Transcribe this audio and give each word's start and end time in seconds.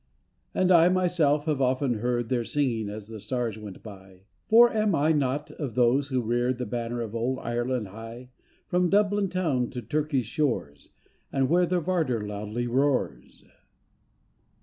And 0.55 0.71
I, 0.71 0.89
myself, 0.89 1.45
have 1.45 1.61
often 1.61 1.99
heard 1.99 2.29
Their 2.29 2.43
singing 2.43 2.89
as 2.89 3.05
the 3.07 3.19
stars 3.19 3.59
went 3.59 3.83
by, 3.83 4.23
For 4.47 4.73
am 4.73 4.95
I 4.95 5.11
not 5.11 5.51
of 5.51 5.75
those 5.75 6.07
who 6.07 6.23
reared 6.23 6.57
The 6.57 6.65
banner 6.65 7.01
of 7.01 7.13
old 7.13 7.37
Ireland 7.37 7.89
high, 7.89 8.31
From 8.67 8.89
Dublin 8.89 9.29
town 9.29 9.69
to 9.69 9.81
Turkey's 9.83 10.25
shores, 10.25 10.89
And 11.31 11.49
where 11.49 11.67
the 11.67 11.79
Vardar 11.79 12.25
loudly 12.25 12.65
roars? 12.65 13.45